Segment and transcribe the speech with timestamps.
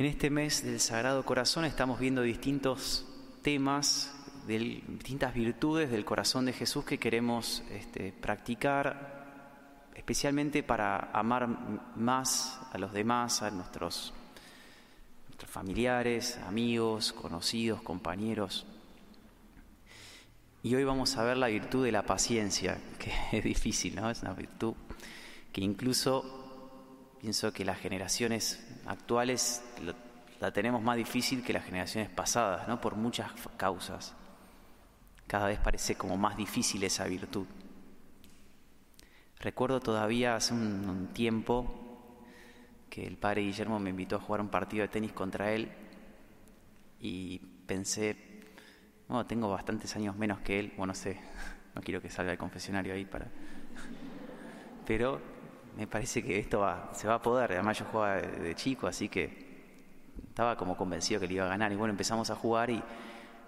[0.00, 3.04] En este mes del Sagrado Corazón estamos viendo distintos
[3.42, 4.10] temas,
[4.46, 11.48] distintas virtudes del corazón de Jesús que queremos este, practicar, especialmente para amar
[11.96, 14.14] más a los demás, a nuestros,
[15.28, 18.64] nuestros familiares, amigos, conocidos, compañeros.
[20.62, 24.08] Y hoy vamos a ver la virtud de la paciencia, que es difícil, ¿no?
[24.08, 24.72] Es una virtud
[25.52, 29.62] que incluso pienso que las generaciones actuales
[30.40, 32.80] la tenemos más difícil que las generaciones pasadas, ¿no?
[32.80, 34.14] Por muchas causas.
[35.26, 37.46] Cada vez parece como más difícil esa virtud.
[39.38, 42.24] Recuerdo todavía hace un, tiempo
[42.88, 45.70] que el padre Guillermo me invitó a jugar un partido de tenis contra él
[47.00, 48.16] y pensé,
[49.06, 51.20] bueno, tengo bastantes años menos que él, bueno, no sé,
[51.74, 53.28] no quiero que salga el confesionario ahí para...
[54.86, 55.20] Pero
[55.76, 57.52] me parece que esto va, se va a poder.
[57.52, 59.50] Además yo jugaba de, chico, así que
[60.28, 61.72] estaba como convencido que le iba a ganar.
[61.72, 62.82] Y bueno, empezamos a jugar y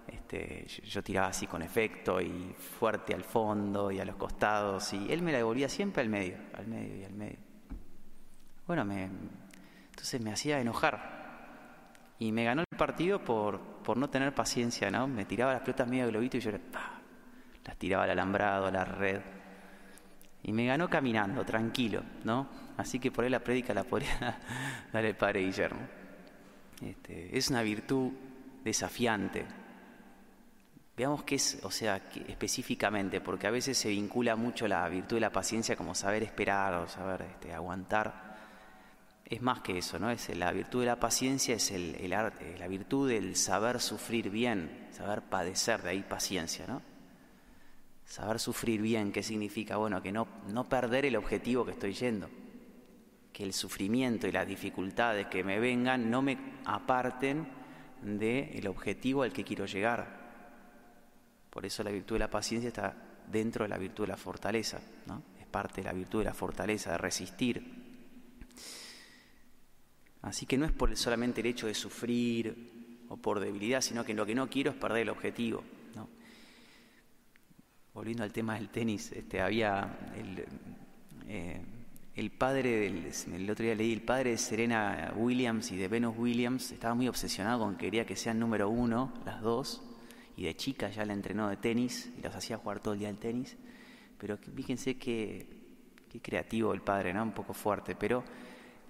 [0.06, 4.92] este, yo, tiraba así con efecto y fuerte al fondo y a los costados.
[4.92, 7.38] Y él me la devolvía siempre al medio, al medio y al medio.
[8.66, 9.08] Bueno, me,
[9.90, 11.20] entonces me hacía enojar.
[12.18, 13.60] Y me ganó el partido por,
[13.96, 15.08] no tener paciencia, ¿no?
[15.08, 19.20] Me tiraba las pelotas medio globito y yo las tiraba al alambrado, a la red.
[20.44, 22.48] Y me ganó caminando, tranquilo, ¿no?
[22.76, 24.40] Así que por ahí la prédica la podría
[24.92, 25.80] dar el padre Guillermo.
[26.84, 28.10] Este, es una virtud
[28.64, 29.46] desafiante.
[30.96, 35.20] Veamos qué es, o sea, específicamente, porque a veces se vincula mucho la virtud de
[35.20, 38.32] la paciencia como saber esperar o saber este, aguantar.
[39.24, 40.10] Es más que eso, ¿no?
[40.10, 44.28] Es la virtud de la paciencia es el, el arte, la virtud del saber sufrir
[44.28, 46.82] bien, saber padecer, de ahí paciencia, ¿no?
[48.04, 49.76] Saber sufrir bien, ¿qué significa?
[49.76, 52.28] Bueno, que no, no perder el objetivo que estoy yendo.
[53.32, 57.46] Que el sufrimiento y las dificultades que me vengan no me aparten
[58.02, 60.20] del objetivo al que quiero llegar.
[61.48, 62.94] Por eso la virtud de la paciencia está
[63.30, 65.22] dentro de la virtud de la fortaleza, ¿no?
[65.40, 67.82] Es parte de la virtud de la fortaleza, de resistir.
[70.22, 74.14] Así que no es por solamente el hecho de sufrir o por debilidad, sino que
[74.14, 75.62] lo que no quiero es perder el objetivo
[77.94, 80.44] volviendo al tema del tenis, este, había el,
[81.28, 81.60] eh,
[82.14, 86.16] el padre, del, el otro día leí, el padre de Serena Williams y de Venus
[86.16, 89.82] Williams, estaba muy obsesionado con que quería que sean número uno, las dos,
[90.36, 93.08] y de chica ya la entrenó de tenis y las hacía jugar todo el día
[93.08, 93.56] al tenis,
[94.18, 95.46] pero fíjense qué,
[96.10, 97.22] qué creativo el padre, ¿no?
[97.22, 98.24] Un poco fuerte, pero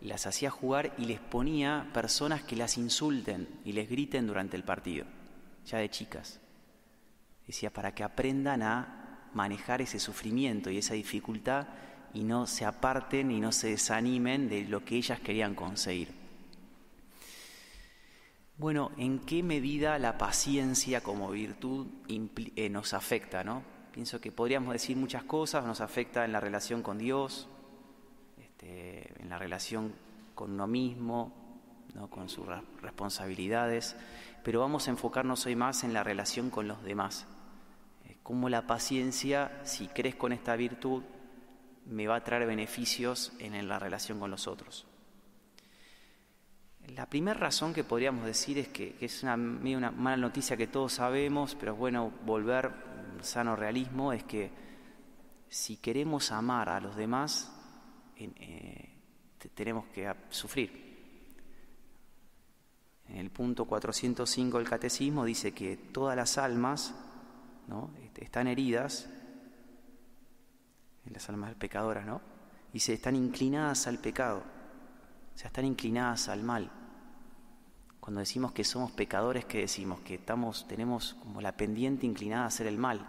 [0.00, 4.64] las hacía jugar y les ponía personas que las insulten y les griten durante el
[4.64, 5.06] partido,
[5.64, 6.40] ya de chicas.
[7.46, 11.66] Decía, para que aprendan a manejar ese sufrimiento y esa dificultad
[12.14, 16.08] y no se aparten y no se desanimen de lo que ellas querían conseguir.
[18.58, 23.42] Bueno, ¿en qué medida la paciencia como virtud eh, nos afecta?
[23.42, 23.62] ¿no?
[23.92, 27.48] Pienso que podríamos decir muchas cosas, nos afecta en la relación con Dios,
[28.38, 29.92] este, en la relación
[30.34, 31.41] con uno mismo,
[31.94, 32.08] ¿no?
[32.08, 32.46] con sus
[32.80, 33.96] responsabilidades,
[34.42, 37.26] pero vamos a enfocarnos hoy más en la relación con los demás.
[38.22, 41.02] Cómo la paciencia, si crees con esta virtud,
[41.86, 44.86] me va a traer beneficios en la relación con los otros.
[46.88, 50.94] La primera razón que podríamos decir es que, es una, una, mala noticia que todos
[50.94, 52.72] sabemos, pero es bueno volver
[53.22, 54.50] sano realismo, es que
[55.48, 57.52] si queremos amar a los demás,
[58.16, 58.90] eh,
[59.54, 60.91] tenemos que sufrir.
[63.12, 66.94] En el punto 405 del Catecismo dice que todas las almas
[67.68, 67.90] ¿no?
[68.16, 69.08] Están heridas,
[71.10, 72.20] las almas pecadoras, ¿no?
[72.74, 74.42] Se están inclinadas al pecado,
[75.34, 76.70] o sea, están inclinadas al mal.
[78.00, 80.00] Cuando decimos que somos pecadores, ¿qué decimos?
[80.00, 83.06] Que estamos, tenemos como la pendiente inclinada a hacer el mal.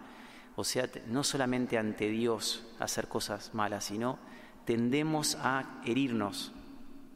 [0.56, 4.20] O sea, no solamente ante Dios hacer cosas malas, sino
[4.66, 6.52] tendemos a herirnos,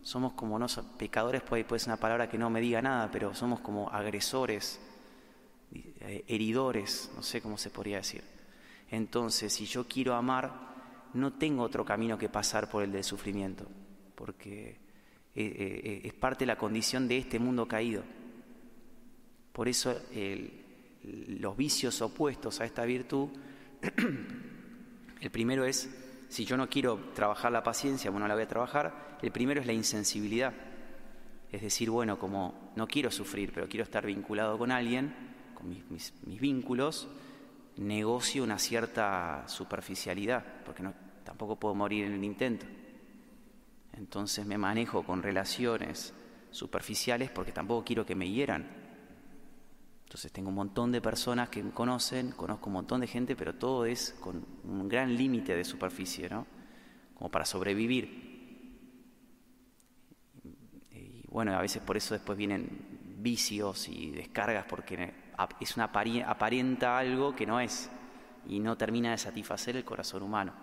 [0.07, 3.35] somos como no pecadores, puede, puede ser una palabra que no me diga nada, pero
[3.35, 4.79] somos como agresores,
[5.73, 8.23] eh, heridores, no sé cómo se podría decir.
[8.89, 13.67] Entonces, si yo quiero amar, no tengo otro camino que pasar por el del sufrimiento,
[14.15, 14.79] porque
[15.35, 18.03] eh, eh, es parte de la condición de este mundo caído.
[19.51, 19.93] Por eso
[21.03, 23.27] los vicios opuestos a esta virtud,
[25.19, 29.17] el primero es si yo no quiero trabajar la paciencia, bueno, la voy a trabajar.
[29.21, 30.53] El primero es la insensibilidad.
[31.51, 35.13] Es decir, bueno, como no quiero sufrir, pero quiero estar vinculado con alguien,
[35.53, 37.07] con mis, vínculos,
[37.77, 40.93] negocio una cierta superficialidad, porque no,
[41.23, 42.65] tampoco puedo morir en el intento.
[43.93, 46.13] Entonces me manejo con relaciones
[46.51, 48.86] superficiales porque tampoco quiero que me hieran.
[50.07, 53.55] Entonces tengo un montón de personas que me conocen, conozco un montón de gente, pero
[53.55, 56.47] todo es con un gran límite de superficie, ¿no?
[57.13, 58.05] Como para sobrevivir.
[60.93, 65.13] Y bueno, a veces por eso después vienen vicios y descargas porque
[65.59, 65.91] es una
[66.25, 67.89] aparenta algo que no es
[68.47, 70.53] y no termina de satisfacer el corazón humano.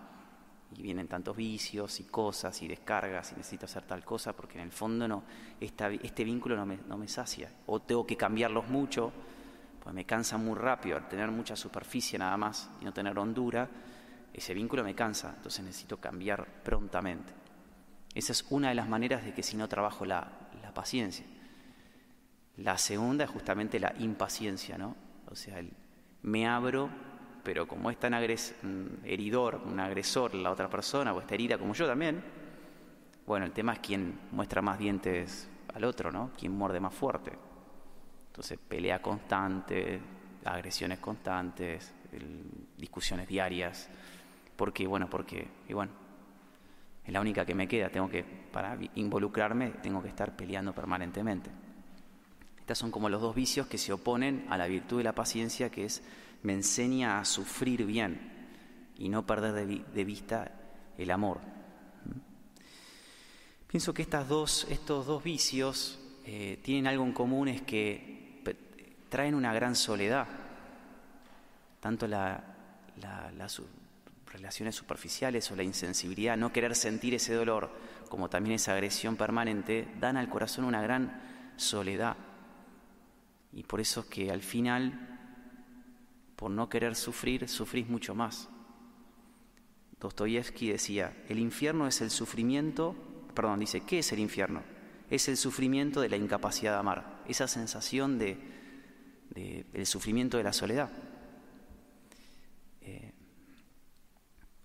[0.75, 4.65] Y vienen tantos vicios y cosas y descargas y necesito hacer tal cosa porque en
[4.65, 5.23] el fondo no,
[5.61, 7.53] este vínculo no me, no me sacia.
[7.67, 9.13] O tengo que cambiarlos mucho,
[9.85, 13.69] pues me cansa muy rápido, al tener mucha superficie nada más y no tener hondura,
[14.33, 17.33] ese vínculo me cansa, entonces necesito cambiar prontamente.
[18.15, 20.41] Esa es una de las maneras de que si no trabajo la,
[20.75, 21.25] paciencia.
[22.57, 24.97] La segunda es justamente la impaciencia, ¿no?
[25.31, 25.73] O sea, el,
[26.23, 26.91] me abro
[27.45, 28.15] pero como es tan
[29.05, 32.25] heridor, un agresor la otra persona, o está herida como yo también,
[33.27, 36.31] bueno, el tema es quién muestra más dientes al otro, ¿no?
[36.37, 37.33] Quién muerde más fuerte.
[38.35, 40.01] Entonces, pelea constante,
[40.45, 41.95] agresiones constantes,
[42.77, 43.89] discusiones diarias.
[44.57, 44.89] ¿Por qué?
[44.89, 45.93] Bueno, porque, y bueno,
[47.05, 47.91] es la única que me queda.
[47.91, 51.49] Tengo que, para involucrarme, tengo que estar peleando permanentemente.
[52.59, 55.71] Estos son como los dos vicios que se oponen a la virtud de la paciencia,
[55.71, 56.03] que es
[56.43, 58.33] me enseña a sufrir bien
[58.99, 60.51] y no perder de, vista
[60.99, 61.39] el amor.
[63.69, 68.14] Pienso que estas dos, estos dos vicios eh, tienen algo en común, es que
[69.09, 70.27] traen una gran soledad,
[71.81, 72.43] tanto las
[74.27, 77.71] relaciones superficiales o la insensibilidad, no querer sentir ese dolor,
[78.09, 81.21] como también esa agresión permanente, dan al corazón una gran
[81.57, 82.17] soledad.
[83.53, 85.15] Y por eso es que al final
[86.37, 88.49] por no querer sufrir, sufrís mucho más.
[90.01, 92.95] Dostoyevsky decía, el infierno es el sufrimiento,
[93.35, 94.63] perdón, dice, ¿qué es el infierno?
[95.11, 98.37] Es el sufrimiento de la incapacidad de amar, esa sensación de,
[99.35, 100.91] el sufrimiento de la soledad.
[102.81, 103.13] Eh,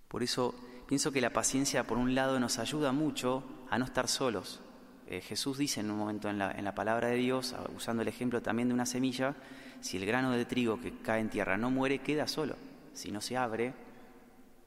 [0.08, 0.56] por eso
[0.88, 4.62] pienso que la paciencia, por un lado, nos ayuda mucho a no estar solos.
[5.08, 8.08] Eh, Jesús dice en un momento en la, en la palabra de Dios, usando el
[8.08, 9.36] ejemplo también de una semilla,
[9.82, 12.56] si el grano de trigo que cae en tierra no muere, queda solo.
[12.94, 13.74] Si no se abre,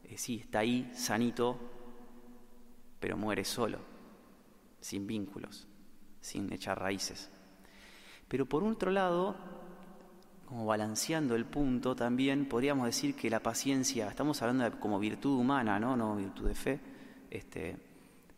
[0.05, 1.59] eh, sí, está ahí, sanito,
[2.99, 3.79] pero muere solo,
[4.81, 5.67] sin vínculos,
[6.21, 7.31] sin echar raíces.
[8.29, 9.37] Pero por otro lado,
[10.53, 15.81] como balanceando el punto, también podríamos decir que la paciencia, estamos hablando como virtud humana,
[15.81, 15.97] ¿no?
[15.97, 16.81] No virtud de fe,
[17.31, 17.75] este,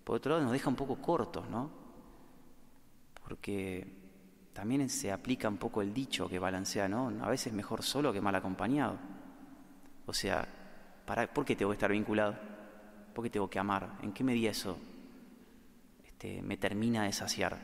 [0.04, 1.68] por otro lado nos deja un poco cortos, ¿no?
[3.20, 3.84] Porque
[4.52, 7.10] también se aplica un poco el dicho que balancea, ¿no?
[7.20, 8.96] A veces mejor solo que mal acompañado.
[10.06, 10.46] O sea,
[11.04, 12.36] para, ¿por qué tengo que estar vinculado?
[13.12, 13.98] ¿Por qué tengo que amar?
[14.02, 14.78] ¿En qué medida eso
[16.04, 17.58] este, me termina de saciar?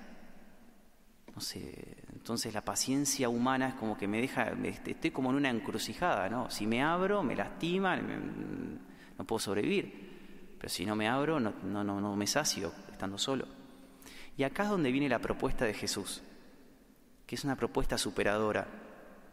[1.33, 4.53] No sé, entonces la paciencia humana es como que me deja,
[4.85, 6.51] estoy como en una encrucijada, ¿no?
[6.51, 10.55] Si me abro, me lastima, no puedo sobrevivir.
[10.59, 13.47] Pero si no me abro, no, me sacio estando solo.
[14.37, 16.23] Y acá es donde viene la propuesta de Jesús
[17.31, 18.67] que es una propuesta superadora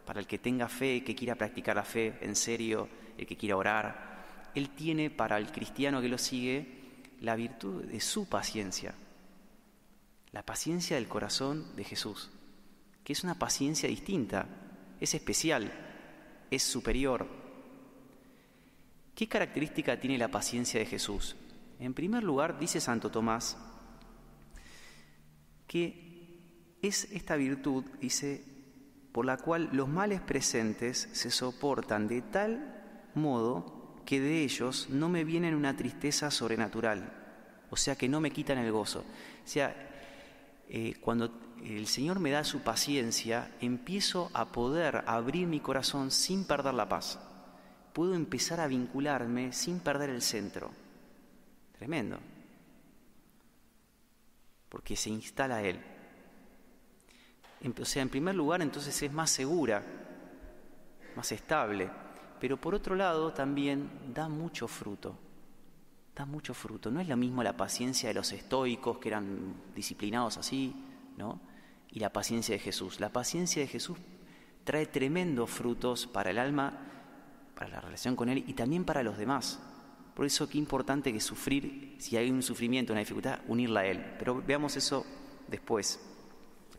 [0.05, 2.87] para el que tenga fe, que quiera practicar la fe en serio,
[3.17, 4.51] el que quiera orar.
[4.53, 8.93] Él tiene para el cristiano que lo sigue la virtud de su paciencia,
[10.31, 12.29] la paciencia del corazón de Jesús,
[13.07, 14.49] que es una paciencia distinta,
[14.99, 15.71] es especial,
[16.51, 17.25] es superior.
[19.15, 21.37] ¿Qué característica tiene la paciencia de Jesús?
[21.79, 23.57] En primer lugar, dice Santo Tomás,
[25.67, 28.43] que es esta virtud, dice,
[29.13, 35.07] por la cual los males presentes se soportan de tal modo que de ellos no
[35.07, 37.13] me viene una tristeza sobrenatural,
[37.69, 39.05] o sea que no me quitan el gozo.
[39.45, 39.96] O sea,
[40.69, 41.31] eh, cuando
[41.63, 46.87] el Señor me da su paciencia, empiezo a poder abrir mi corazón sin perder la
[46.89, 47.19] paz.
[47.93, 50.71] Puedo empezar a vincularme sin perder el centro.
[51.77, 52.19] Tremendo.
[54.69, 55.79] Porque se instala Él.
[57.79, 59.83] O sea, en primer lugar, entonces es más segura,
[61.15, 61.89] más estable,
[62.39, 65.17] pero por otro lado también da mucho fruto,
[66.17, 66.89] da mucho fruto.
[66.89, 70.75] No es lo mismo la paciencia de los estoicos que eran disciplinados así,
[71.15, 71.39] ¿no?
[71.91, 72.99] Y la paciencia de Jesús.
[72.99, 73.97] La paciencia de Jesús
[74.63, 76.73] trae tremendos frutos para el alma,
[77.55, 79.59] para la relación con Él y también para los demás.
[80.15, 84.15] Por eso qué importante que sufrir, si hay un sufrimiento, una dificultad, unirla a Él.
[84.17, 85.05] Pero veamos eso
[85.47, 85.99] después.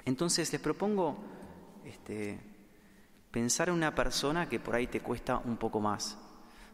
[0.04, 1.16] Entonces les propongo
[1.84, 2.40] este,
[3.30, 6.18] pensar en una persona que por ahí te cuesta un poco más.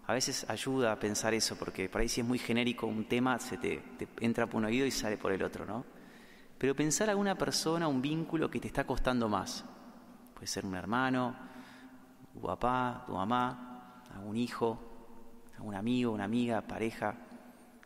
[0.06, 3.38] A veces ayuda a pensar eso, porque por ahí si es muy genérico un tema,
[3.38, 3.82] se te,
[4.20, 5.84] entra por un oído y sale por el otro, ¿no?
[6.58, 9.64] Pero pensar alguna persona, un vínculo que te está costando más.
[10.34, 11.34] Puede ser un hermano,
[12.32, 14.78] tu papá, tu mamá, algún hijo,
[15.56, 17.16] algún amigo, una amiga, pareja.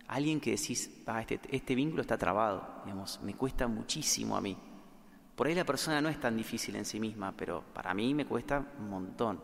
[0.09, 4.57] Alguien que decís, ah, este, este vínculo está trabado, digamos, me cuesta muchísimo a mí.
[5.37, 8.27] Por ahí la persona no es tan difícil en sí misma, pero para mí me
[8.27, 9.41] cuesta un montón.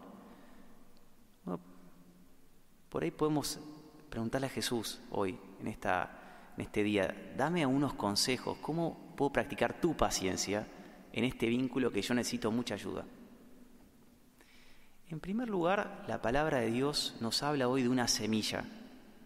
[2.95, 3.59] Por ahí podemos
[4.09, 9.97] preguntarle a Jesús hoy, en, esta, este día, dame unos consejos, ¿cómo puedo practicar tu
[9.97, 10.65] paciencia
[11.13, 13.05] en este vínculo que yo necesito mucha ayuda?
[15.09, 18.63] En primer lugar, la palabra de Dios nos habla hoy de una semilla.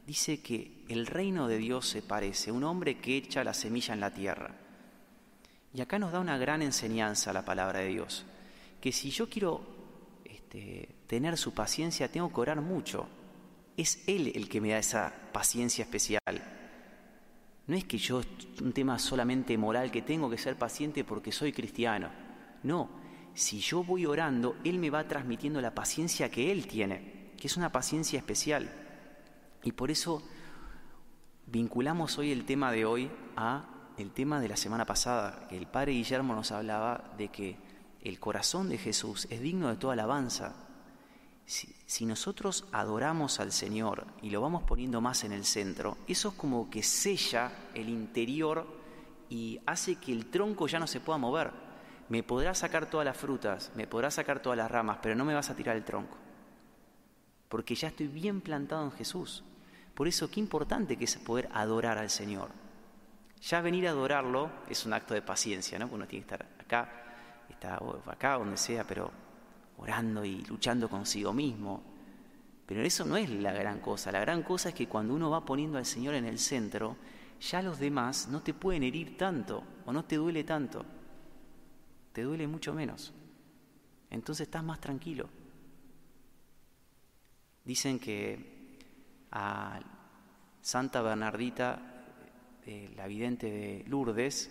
[0.06, 3.92] Dice que el reino de Dios se parece a un hombre que echa la semilla
[3.92, 4.54] en la tierra.
[5.74, 8.24] Y acá nos da una gran enseñanza la palabra de Dios,
[8.80, 9.60] que si yo quiero
[10.24, 13.06] este, tener su paciencia, tengo que orar mucho.
[13.78, 16.20] Es Él el que me da esa paciencia especial.
[17.66, 18.20] No es que yo,
[18.60, 22.10] un tema solamente moral, que tengo que ser paciente porque soy cristiano.
[22.62, 22.90] No,
[23.34, 27.56] si yo voy orando, Él me va transmitiendo la paciencia que Él tiene, que es
[27.56, 28.70] una paciencia especial.
[29.62, 30.22] Y por eso
[31.46, 35.66] vinculamos hoy el tema de hoy a el tema de la semana pasada, que el
[35.66, 37.56] padre Guillermo nos hablaba de que
[38.00, 40.67] el corazón de Jesús es digno de toda alabanza.
[41.48, 46.34] Si, nosotros adoramos al Señor y lo vamos poniendo más en el centro, eso es
[46.34, 48.66] como que sella el interior
[49.30, 51.50] y hace que el tronco ya no se pueda mover.
[52.10, 55.32] Me podrás sacar todas las frutas, me podrás sacar todas las ramas, pero no me
[55.32, 56.18] vas a tirar el tronco.
[57.48, 59.42] Porque ya estoy bien plantado en Jesús.
[59.94, 62.50] Por eso qué importante que es poder adorar al Señor.
[63.40, 65.88] Ya venir a adorarlo es un acto de paciencia, ¿no?
[65.90, 66.90] Uno tiene que estar acá,
[67.48, 69.27] está acá, donde sea, pero
[69.78, 71.82] orando y luchando consigo mismo.
[72.66, 74.12] Pero eso no es la gran cosa.
[74.12, 76.96] La gran cosa es que cuando uno va poniendo al Señor en el centro,
[77.40, 80.84] ya los demás no te pueden herir tanto o no te duele tanto.
[82.12, 83.12] Te duele mucho menos.
[84.10, 85.28] Entonces estás más tranquilo.
[87.64, 88.76] Dicen que
[89.30, 89.80] a
[90.60, 91.88] Santa Bernardita
[92.96, 94.50] la vidente de Lourdes,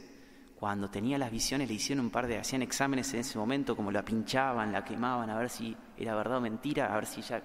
[0.59, 3.91] cuando tenía las visiones le hicieron un par de, hacían exámenes en ese momento, como
[3.91, 7.43] la pinchaban, la quemaban, a ver si era verdad o mentira, a ver si ella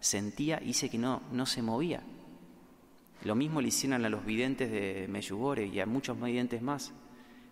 [0.00, 2.02] sentía, y dice que no, no se movía.
[3.22, 6.92] Lo mismo le hicieron a los videntes de Meyugore y a muchos videntes más.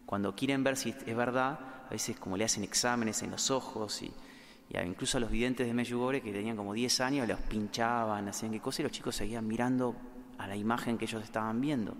[0.07, 4.03] Cuando quieren ver si es verdad, a veces como le hacen exámenes en los ojos
[4.03, 4.13] y,
[4.85, 8.61] incluso a los videntes de Meyugore que tenían como 10 años, los pinchaban, hacían qué
[8.61, 9.95] cosa y los chicos seguían mirando
[10.39, 11.97] a la imagen que ellos estaban viendo.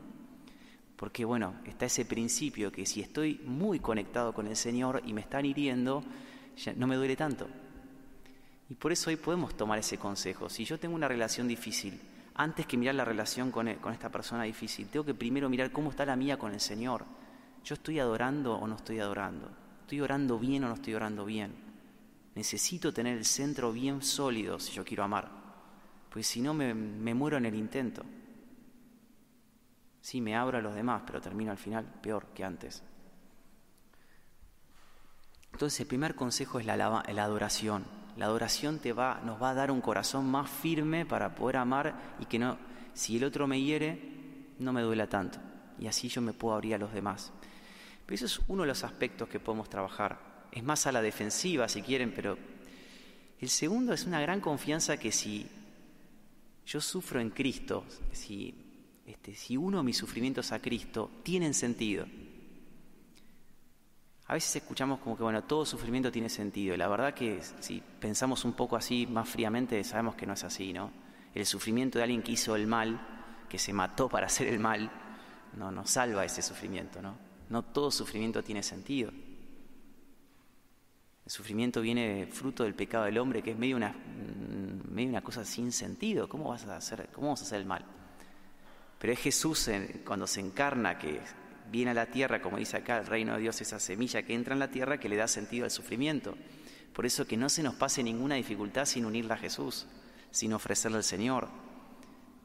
[0.97, 5.21] Porque bueno, está ese principio que si estoy muy conectado con el Señor y me
[5.21, 6.03] están hiriendo,
[6.77, 7.47] no me duele tanto.
[8.71, 10.49] Y por eso hoy podemos tomar ese consejo.
[10.49, 12.01] Si yo tengo una relación difícil,
[12.35, 15.71] antes que mirar la relación con, e, con esta persona difícil, tengo que primero mirar
[15.71, 17.05] cómo está la mía con el Señor.
[17.63, 19.51] ¿Yo estoy adorando o no estoy adorando?
[19.83, 21.55] ¿Estoy orando bien o no estoy orando bien?
[22.35, 25.31] Necesito tener el centro bien sólido si yo quiero amar,
[26.11, 26.75] pues si no me
[27.15, 28.03] muero en el intento.
[30.07, 32.81] Sí, me abro a los demás, pero termino al final peor que antes.
[35.51, 37.85] Entonces el primer consejo es la, adoración.
[38.17, 42.15] La adoración te va, nos va a dar un corazón más firme para poder amar
[42.21, 42.57] y que no,
[42.95, 45.41] si el otro me hiere, no me duela tanto.
[45.77, 47.33] Y así yo me puedo abrir a los demás.
[48.07, 50.21] Pero eso es uno de los aspectos que podemos trabajar.
[50.53, 52.39] Es más a la defensiva, si quieren, pero
[53.41, 55.51] el segundo es una gran confianza que si
[56.65, 58.66] yo sufro en Cristo, si
[59.07, 62.07] este, si uno mis sufrimientos a Cristo tienen sentido.
[64.27, 66.75] A veces escuchamos como que, bueno, todo sufrimiento tiene sentido.
[66.75, 70.43] Y la verdad que si pensamos un poco así, más fríamente, sabemos que no es
[70.43, 70.91] así, ¿no?
[71.33, 73.01] El sufrimiento de alguien que hizo el mal,
[73.49, 74.91] que se mató para hacer el mal,
[75.57, 77.17] no nos salva ese sufrimiento, ¿no?
[77.49, 79.11] No todo sufrimiento tiene sentido.
[81.25, 85.23] El sufrimiento viene fruto del pecado del hombre, que es medio una, mm, medio una
[85.23, 86.29] cosa sin sentido.
[86.29, 87.85] ¿Cómo, vas a hacer, ¿Cómo vamos a hacer el mal?
[88.99, 89.71] Pero es Jesús
[90.05, 91.21] cuando se encarna que
[91.71, 94.55] viene a la tierra, como dice acá, el reino de Dios, esa semilla que entra
[94.55, 96.37] en la tierra que le da sentido al sufrimiento.
[96.93, 99.87] Por eso que no se nos pase ninguna dificultad sin unirla a Jesús,
[100.31, 101.49] sin ofrecerle al Señor.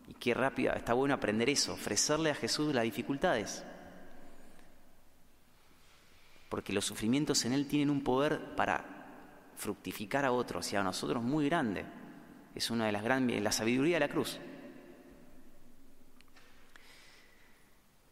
[0.07, 3.63] Y qué rápido, está bueno aprender eso, ofrecerle a Jesús las dificultades.
[6.49, 8.83] Porque los sufrimientos en Él tienen un poder para
[9.55, 11.85] fructificar a otros y a nosotros muy grande.
[12.53, 14.37] Es una de las grandes, la sabiduría de la cruz.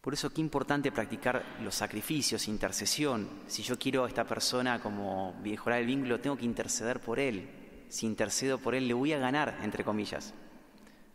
[0.01, 3.29] Por eso qué importante practicar los sacrificios, intercesión.
[3.47, 7.49] Si yo quiero a esta persona como mejorar el vínculo, tengo que interceder por él.
[7.89, 10.33] Si intercedo por él, le voy a ganar, entre comillas.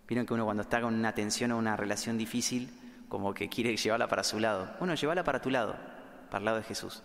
[0.07, 2.69] Vieron que uno cuando está con una tensión o una relación difícil,
[3.09, 4.75] como que quiere llevarla para su lado.
[4.79, 5.77] Bueno, llévala para tu lado.
[6.31, 7.03] para el lado de Jesús,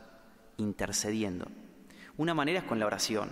[0.58, 1.48] intercediendo.
[2.18, 3.30] Una manera es con la oración,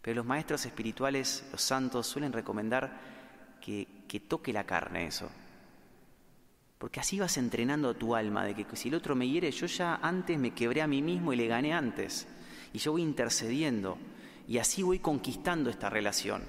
[0.00, 3.00] pero los maestros espirituales, los santos, suelen recomendar
[3.60, 5.28] que, que toque la carne eso,
[6.82, 10.00] porque así vas entrenando tu alma de que si el otro me hiere, yo ya
[10.02, 12.26] antes me quebré a mí mismo y le gané antes.
[12.72, 13.98] Y yo voy intercediendo.
[14.48, 16.42] Y así voy conquistando esta relación,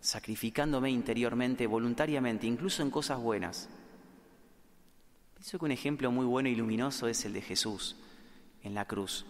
[0.00, 3.68] sacrificándome interiormente, voluntariamente, incluso en cosas buenas.
[5.34, 7.94] Pienso que un ejemplo muy bueno y luminoso es el de Jesús
[8.62, 9.26] en la cruz.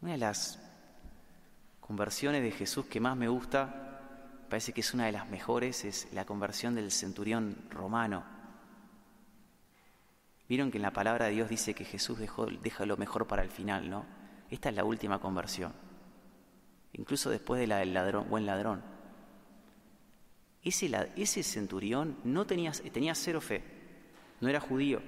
[0.00, 0.58] Una de las
[1.80, 6.08] conversiones de Jesús que más me gusta, parece que es una de las mejores, es
[6.14, 8.40] la conversión del centurión romano
[10.52, 13.48] Vieron que en la palabra de Dios dice que Jesús deja lo mejor para el
[13.48, 14.04] final, ¿no?
[14.50, 15.72] Esta es la última conversión.
[16.92, 18.82] Incluso después de la del ladrón, buen ladrón.
[20.62, 23.64] Ese, ese centurión no tenía, tenía cero fe,
[24.42, 25.00] no era judío,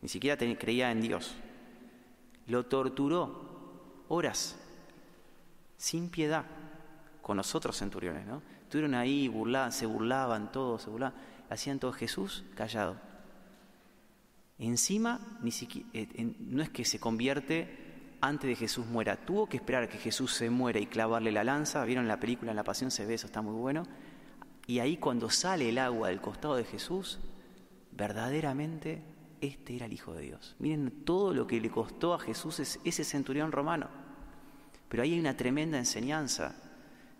[0.00, 1.34] ni siquiera creía en Dios.
[2.46, 4.58] Lo torturó horas,
[5.76, 6.46] sin piedad,
[7.20, 8.40] con los otros centuriones, ¿no?
[8.62, 11.20] Estuvieron ahí, burlaban, se burlaban todos, se burlaban,
[11.50, 13.11] hacían todo Jesús callado
[14.58, 19.88] Encima, eh, no es que se convierte antes de Jesús muera, tuvo que esperar a
[19.88, 23.04] que Jesús se muera y clavarle la lanza, vieron la película, en la pasión se
[23.04, 23.84] ve, eso está muy bueno,
[24.66, 27.18] y ahí cuando sale el agua del costado de Jesús,
[27.90, 29.02] verdaderamente
[29.40, 30.54] este era el Hijo de Dios.
[30.60, 33.88] Miren todo lo que le costó a Jesús ese centurión romano.
[34.88, 36.54] Pero ahí hay una tremenda enseñanza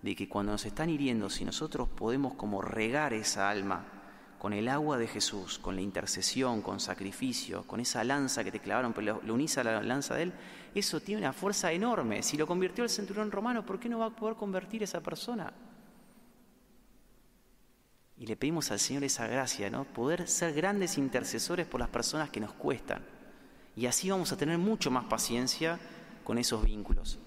[0.02, 4.01] de que cuando nos están hiriendo, si nosotros podemos como regar esa alma,
[4.42, 8.58] con el agua de Jesús, con la intercesión, con sacrificio, con esa lanza que te
[8.58, 10.32] clavaron, pero lo, unís a la lanza de Él,
[10.75, 12.25] eso tiene una fuerza enorme.
[12.25, 15.52] Si lo convirtió el centurión romano, ¿por qué no va a poder convertir esa persona?
[18.16, 19.84] Y le pedimos al Señor esa gracia, ¿no?
[19.84, 23.04] Poder ser grandes intercesores por las personas que nos cuestan.
[23.76, 25.78] Y así vamos a tener mucho más paciencia
[26.25, 27.20] con esos vínculos.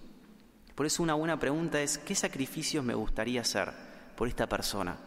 [0.75, 3.71] Por eso una buena pregunta es, ¿qué sacrificios me gustaría hacer
[4.17, 5.04] por esta persona?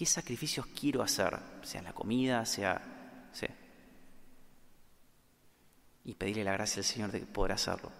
[0.00, 1.38] ¿Qué sacrificios quiero hacer?
[1.60, 2.80] Sea la comida, sea...
[6.04, 7.92] Y pedirle la gracia al Señor de poder hacerlo.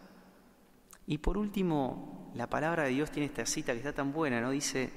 [1.06, 4.48] Y por último, la palabra de Dios tiene esta cita que está tan buena, ¿no?
[4.48, 4.90] Dice,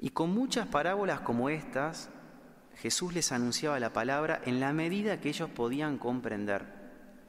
[0.00, 2.10] y con muchas parábolas como estas,
[2.74, 6.66] Jesús les anunciaba la palabra en la medida que ellos podían comprender.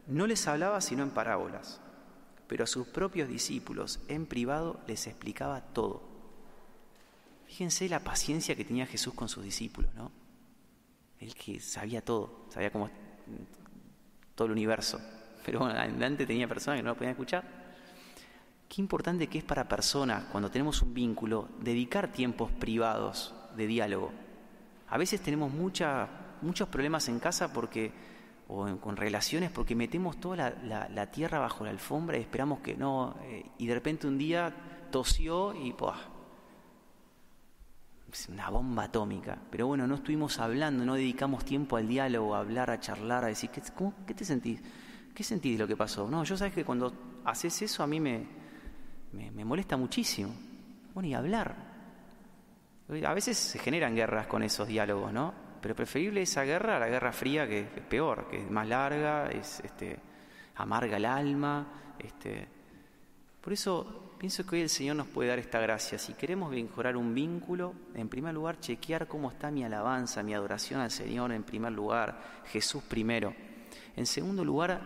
[0.07, 1.81] No les hablaba sino en parábolas,
[2.47, 6.08] pero a sus propios discípulos en privado les explicaba todo.
[7.49, 10.11] Fíjense la paciencia que tenía Jesús con sus discípulos, ¿no?
[11.19, 12.91] Él que sabía todo, sabía cómo
[14.35, 15.01] todo el universo.
[15.43, 17.43] Pero bueno, adelante tenía personas que no lo podían escuchar.
[18.69, 24.11] Qué importante que es para personas, cuando tenemos un vínculo, dedicar tiempos privados de diálogo.
[24.87, 27.91] A veces tenemos muchos problemas en casa porque,
[28.47, 33.15] o con relaciones porque metemos toda la, tierra bajo la alfombra y esperamos que no,
[33.23, 34.53] eh, y de repente un día
[34.91, 35.95] tosió y pues
[38.29, 39.37] una bomba atómica.
[39.49, 43.27] Pero bueno, no estuvimos hablando, no dedicamos tiempo al diálogo, a hablar, a charlar, a
[43.27, 43.61] decir, ¿qué,
[44.05, 44.61] ¿qué te sentís?
[45.13, 46.09] ¿Qué sentís de lo que pasó?
[46.09, 48.25] No, yo sabes que cuando haces eso a mí me,
[49.11, 50.33] me, molesta muchísimo.
[50.93, 51.55] Bueno, y hablar.
[53.05, 55.33] A veces se generan guerras con esos diálogos, ¿no?
[55.61, 59.29] Pero preferible esa guerra a la guerra fría, que es peor, que es más larga,
[59.29, 59.99] es este,
[60.55, 61.67] amarga el alma.
[61.99, 62.47] Este.
[63.41, 65.97] Por eso Pienso que hoy el Señor nos puede dar esta gracia.
[65.97, 70.81] Si queremos mejorar un vínculo, en primer lugar, chequear cómo está mi alabanza, mi adoración
[70.81, 73.33] al Señor en primer lugar, Jesús primero.
[73.95, 74.81] En segundo lugar,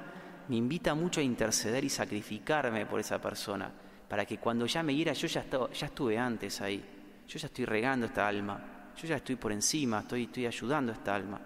[0.48, 3.72] me invita mucho a interceder y sacrificarme por esa persona,
[4.08, 5.43] para que cuando ya me hiera, yo ya,
[5.82, 6.86] estuve antes ahí,
[7.28, 10.96] yo ya estoy regando esta alma, yo ya estoy por encima, estoy, estoy ayudando a
[10.96, 11.41] esta alma.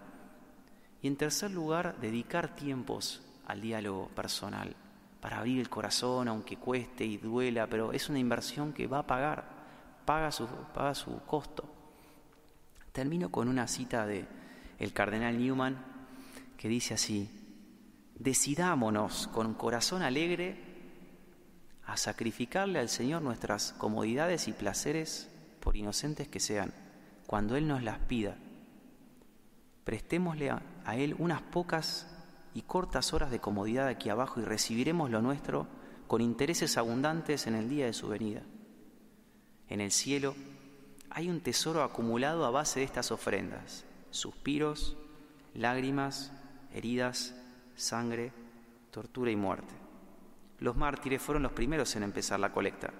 [1.02, 4.76] Y en tercer lugar, dedicar tiempos al diálogo personal
[5.28, 9.06] para abrir el corazón, aunque cueste y duela, pero es una inversión que va a
[9.08, 9.44] pagar,
[10.06, 11.66] paga su, paga su costo.
[12.94, 14.26] Termino con una cita de
[14.80, 15.84] el cardenal Newman
[16.56, 17.30] que dice así:
[18.16, 20.63] Decidámonos con corazón alegre
[21.86, 26.74] a sacrificarle al Señor nuestras comodidades y placeres, por inocentes que sean,
[27.26, 28.38] cuando Él nos las pida.
[29.84, 32.16] Prestémosle a, a Él unas pocas
[32.58, 35.67] y cortas horas de comodidad aquí abajo y recibiremos lo nuestro
[36.08, 38.41] con intereses abundantes en el día de su venida.
[39.70, 40.34] En el cielo
[41.12, 44.98] hay un tesoro acumulado a base de estas ofrendas, suspiros,
[45.54, 46.32] lágrimas,
[46.74, 47.36] heridas,
[47.76, 48.34] sangre,
[48.89, 49.76] tortura y muerte.
[50.58, 52.91] Los mártires fueron los primeros en empezar la colecta.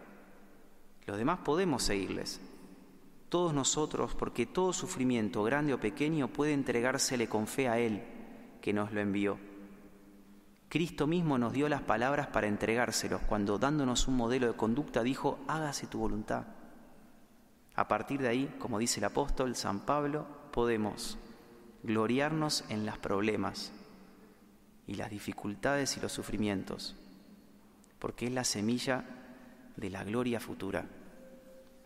[1.08, 2.40] Los demás podemos seguirles,
[3.30, 8.17] todos nosotros, porque todo sufrimiento, grande o pequeño, puede entregársele con fe a Él,
[8.62, 9.38] que nos lo envió.
[10.70, 15.40] Cristo mismo nos dio las palabras para entregárselos cuando dándonos un modelo de conducta dijo,
[15.48, 16.46] hágase tu voluntad.
[17.76, 21.18] A partir de ahí, como dice el apóstol San Pablo, podemos
[21.84, 23.72] gloriarnos en los problemas
[24.88, 26.96] y las dificultades y los sufrimientos,
[28.00, 29.06] porque es la semilla
[29.76, 30.86] de la gloria futura.